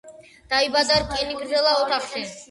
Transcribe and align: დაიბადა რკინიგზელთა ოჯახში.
დაიბადა 0.53 0.95
რკინიგზელთა 1.03 1.75
ოჯახში. 1.83 2.25